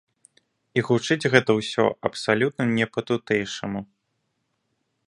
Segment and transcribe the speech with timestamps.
[0.79, 3.89] І гучыць гэта ўсё абсалютна не па-тутэйшаму.